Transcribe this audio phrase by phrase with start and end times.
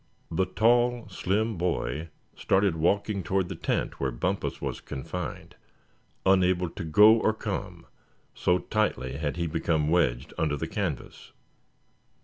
[0.31, 5.53] The tall, slim boy started walking toward the tent where Bumpus was confined,
[6.25, 7.85] unable to go or come,
[8.33, 11.33] so tightly had he become wedged under the canvas.